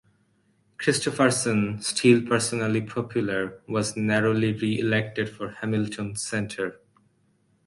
Christopherson, 0.79 1.79
still 1.79 2.23
personally 2.23 2.81
popular, 2.81 3.61
was 3.67 3.95
narrowly 3.95 4.51
re-elected 4.51 5.29
for 5.29 5.51
Hamilton 5.51 6.15
Centre. 6.15 6.81